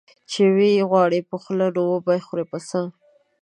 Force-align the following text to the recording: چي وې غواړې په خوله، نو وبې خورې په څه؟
چي 0.31 0.43
وې 0.55 0.73
غواړې 0.89 1.19
په 1.29 1.35
خوله، 1.43 1.67
نو 1.75 1.81
وبې 1.93 2.17
خورې 2.25 2.45
په 2.51 2.57
څه؟ 2.67 2.79